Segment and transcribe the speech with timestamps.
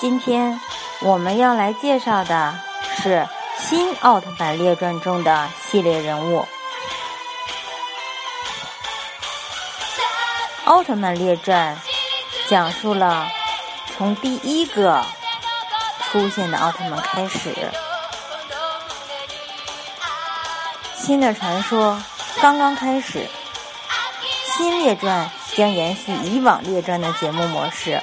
[0.00, 0.58] 今天
[1.02, 2.54] 我们要来介绍的
[2.96, 3.18] 是
[3.58, 6.40] 《新奥特曼列传》中的系列人物。
[10.64, 11.76] 《奥特曼列传》
[12.48, 13.28] 讲述了
[13.94, 15.04] 从第一个
[16.10, 17.70] 出现的奥特曼开始，
[20.96, 22.02] 新的传说
[22.40, 23.28] 刚刚开始。
[24.56, 28.00] 新列传将延续以往列传的节目模式。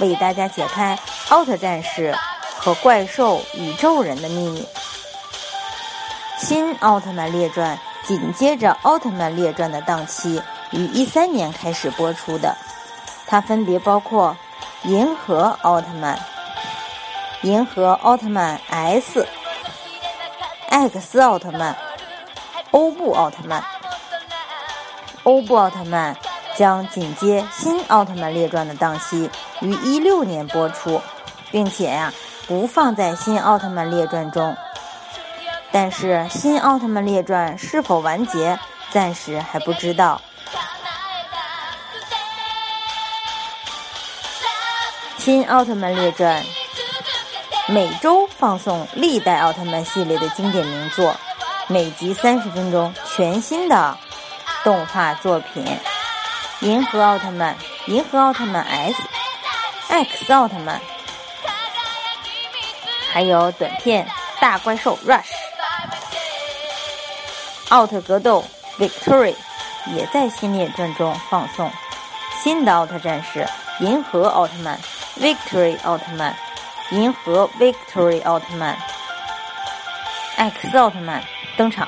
[0.00, 0.98] 为大家解开
[1.28, 2.14] 奥特战士
[2.56, 4.66] 和怪兽宇宙人的秘密。
[6.38, 12.54] 新奥特曼列传紧接着奥特曼列传的档期于一三年开始播出的，
[13.26, 14.36] 它分别包括
[14.82, 16.18] 银河奥特曼、
[17.42, 19.26] 银河奥特曼 S、
[20.68, 21.74] X 奥特曼、
[22.72, 23.64] 欧布奥特曼、
[25.22, 26.14] 欧布奥特曼。
[26.56, 31.00] 将紧接新奥特曼列传的档期于一六年播出，
[31.50, 32.12] 并且呀
[32.46, 34.56] 不放在新奥特曼列传中。
[35.72, 38.58] 但是新奥特曼列传是否完结，
[38.90, 40.20] 暂时还不知道。
[45.18, 46.44] 新奥特曼列传
[47.66, 51.16] 每周放送历代奥特曼系列的经典名作，
[51.66, 53.96] 每集三十分钟，全新的
[54.62, 55.64] 动画作品。
[56.64, 57.54] 银河奥特曼、
[57.88, 58.96] 银河奥特曼 S、
[59.88, 60.80] X 奥特曼，
[63.12, 64.06] 还有短片
[64.40, 65.20] 《大怪兽 Rush》、
[67.68, 68.42] 奥特格斗
[68.78, 69.34] Victory
[69.94, 71.70] 也在新列传中放送。
[72.42, 73.46] 新的奥特战士
[73.80, 74.80] 银河奥特曼
[75.20, 76.34] Victory 奥特曼、
[76.92, 78.74] 银河 Victory 奥特曼、
[80.36, 81.22] X 奥特曼
[81.58, 81.86] 登场。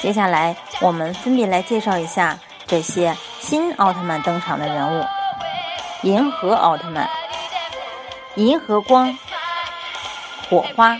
[0.00, 5.04] 接下来，我们分别来介绍一下这些新奥特曼登场的人物。
[6.02, 7.08] 银河奥特曼，
[8.36, 9.18] 银河光，
[10.48, 10.96] 火花，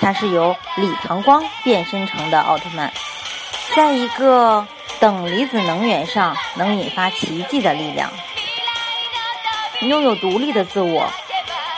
[0.00, 2.90] 它是由李唐光变身成的奥特曼，
[3.76, 4.66] 在一个
[4.98, 8.10] 等离子能源上能引发奇迹的力量，
[9.82, 11.06] 拥有独立的自我。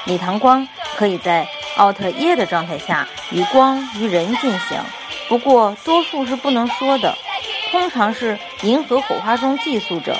[0.04, 1.44] 李唐光可以在
[1.76, 4.78] 奥特耶的状态下与光与人进行。
[5.28, 7.16] 不过，多数是不能说的，
[7.70, 10.16] 通常是银河火花中寄宿着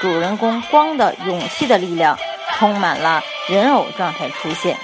[0.00, 2.18] 主人公光的勇气的力量，
[2.56, 4.76] 充满了人偶状态出现，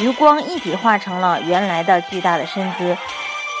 [0.00, 2.96] 与光一体化成了原来的巨大的身姿。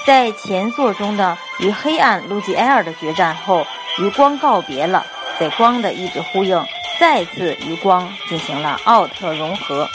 [0.04, 3.66] 在前作中的与黑暗路基埃尔的决战后，
[3.98, 5.06] 与光告别了，
[5.38, 6.62] 在光的意志呼应，
[6.98, 9.88] 再次与光进行了奥特融合。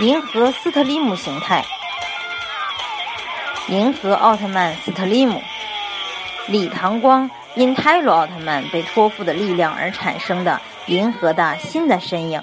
[0.00, 1.64] 银河斯特利姆形态，
[3.66, 5.42] 银河奥特曼斯特利姆，
[6.46, 12.40] 李唐光因泰罗奥特曼被托付的力量而产生的银河的新的身影。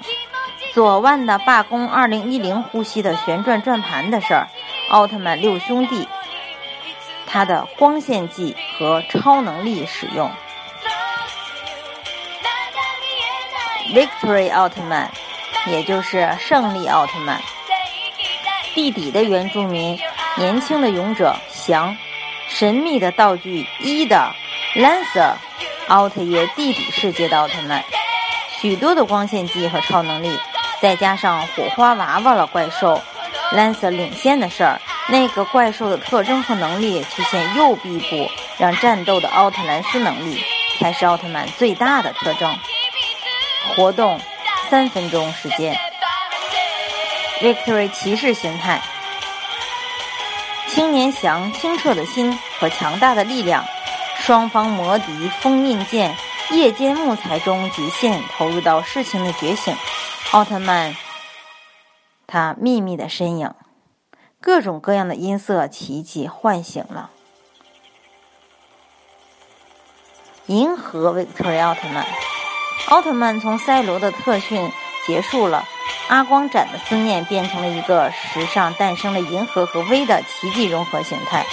[0.74, 4.48] 左腕的罢工二零一零呼吸的旋转转盘的事儿，
[4.90, 6.06] 奥特曼六兄弟，
[7.26, 10.30] 他的光线技和超能力使用。
[13.94, 15.10] Victory 奥特曼。
[15.66, 17.40] 也就是胜利奥特曼，
[18.74, 19.98] 地底的原住民，
[20.36, 21.96] 年轻的勇者翔，
[22.48, 24.32] 神秘的道具一的
[24.76, 25.32] Lancer，
[25.88, 27.82] 奥特耶地底世界的奥特曼，
[28.60, 30.38] 许多的光线技和超能力，
[30.80, 33.02] 再加上火花娃娃了怪兽
[33.52, 40.40] ，Lancer 领先的事儿，那个怪兽的特征和能力曲线右臂部让战斗的奥特兰斯能力，
[40.78, 42.56] 才是奥特曼最大的特征，
[43.74, 44.20] 活动。
[44.68, 45.76] 三分钟时间
[47.40, 48.82] ，Victory 骑士形态，
[50.68, 53.64] 青年翔清澈的心和强大的力量，
[54.18, 56.16] 双方魔笛封印剑，
[56.50, 59.76] 夜间木材中极限投入到事情的觉醒，
[60.32, 60.96] 奥特曼，
[62.26, 63.54] 他秘密的身影，
[64.40, 67.10] 各种各样的音色奇迹唤醒了
[70.46, 72.04] 银河 Victory 奥特曼。
[72.88, 74.70] 奥特曼从赛罗的特训
[75.06, 75.66] 结束了，
[76.08, 81.44] 阿光斩的思念变成了一个时尚诞生了银河和 V 的奇迹融合形态。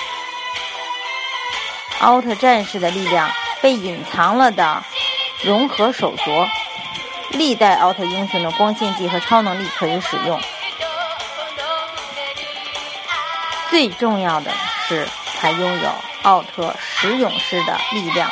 [2.01, 3.29] 奥特战士的力量
[3.61, 4.83] 被隐藏了的
[5.43, 6.47] 融合手镯，
[7.31, 10.39] 历代奥特英雄的光线技和超能力可以使用。
[13.69, 14.51] 最重要的
[14.87, 15.07] 是，
[15.39, 15.89] 他拥有
[16.21, 18.29] 奥特十勇士的力量，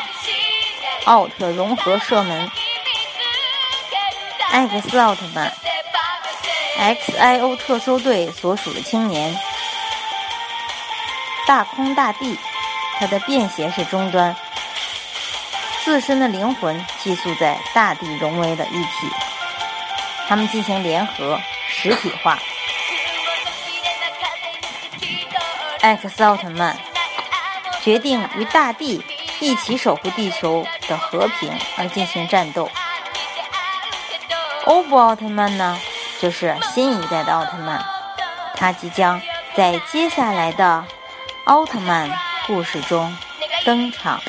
[1.06, 2.52] 奥特融合射门。
[4.52, 5.52] X 奥特曼
[6.78, 9.34] XIO 特搜队所属的青年。
[11.48, 12.38] 大空大地，
[13.00, 14.36] 它的便携式终端，
[15.84, 19.10] 自身的灵魂寄宿在大地融为的一体。
[20.28, 21.40] 他们进行联合
[21.70, 22.38] 实体化。
[25.80, 26.78] X 奥特曼
[27.82, 29.04] 决定与大地
[29.40, 32.70] 一起守护地球的和平而进行战斗。
[34.72, 35.78] 欧布奥特曼呢，
[36.22, 37.84] 就是新一代的奥特曼，
[38.56, 39.22] 他即将
[39.54, 40.86] 在接下来的
[41.44, 42.10] 奥特曼
[42.48, 43.14] 故事中
[43.66, 44.22] 登场。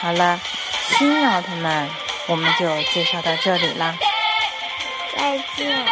[0.00, 0.40] 好了，
[0.96, 1.86] 新奥特曼。
[2.28, 3.94] 我们就介绍到这里了，
[5.14, 5.86] 再见。